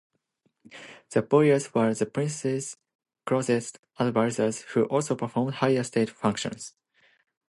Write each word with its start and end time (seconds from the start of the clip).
The 1.11 1.21
boyars 1.21 1.75
were 1.75 1.93
the 1.93 2.07
prince's 2.07 2.75
closest 3.27 3.77
advisers 3.99 4.61
who 4.63 4.85
also 4.85 5.15
performed 5.15 5.53
higher 5.53 5.83
state 5.83 6.09
functions. 6.09 6.73